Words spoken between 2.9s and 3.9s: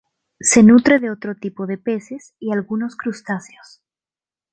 crustáceos.